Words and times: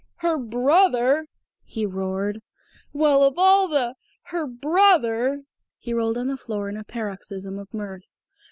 "Her 0.15 0.39
brother!" 0.39 1.27
he 1.63 1.85
roared. 1.85 2.39
"Well, 2.91 3.21
of 3.21 3.37
all 3.37 3.67
the 3.67 3.93
Her 4.23 4.47
brother!" 4.47 5.43
He 5.77 5.93
rolled 5.93 6.17
on 6.17 6.25
the 6.27 6.37
floor 6.37 6.67
in 6.69 6.75
a 6.77 6.83
paroxysm 6.83 7.59
of 7.59 7.71
mirth. 7.71 8.11